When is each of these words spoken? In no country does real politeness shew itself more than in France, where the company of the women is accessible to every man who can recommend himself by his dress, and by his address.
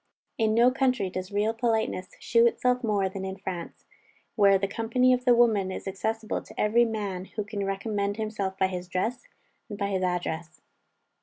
In 0.39 0.55
no 0.55 0.71
country 0.71 1.11
does 1.11 1.31
real 1.31 1.53
politeness 1.53 2.09
shew 2.17 2.47
itself 2.47 2.83
more 2.83 3.07
than 3.07 3.23
in 3.23 3.37
France, 3.37 3.85
where 4.35 4.57
the 4.57 4.67
company 4.67 5.13
of 5.13 5.25
the 5.25 5.35
women 5.35 5.71
is 5.71 5.87
accessible 5.87 6.41
to 6.41 6.59
every 6.59 6.85
man 6.85 7.25
who 7.25 7.43
can 7.43 7.63
recommend 7.63 8.17
himself 8.17 8.57
by 8.57 8.65
his 8.65 8.87
dress, 8.87 9.27
and 9.69 9.77
by 9.77 9.89
his 9.89 10.01
address. 10.01 10.59